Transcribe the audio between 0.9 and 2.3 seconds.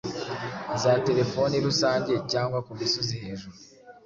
telefoni rusange